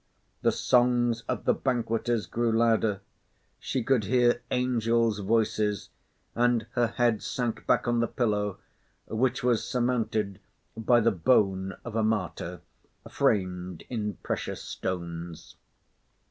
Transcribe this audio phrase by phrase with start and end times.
[0.41, 3.01] The songs of the banqueters grew louder.
[3.59, 5.91] She could hear angels' voices,
[6.33, 8.57] and her head sank back on the pillow,
[9.05, 10.39] which was surmounted
[10.75, 12.61] by the bone of a martyr,
[13.07, 15.55] framed in precious stones.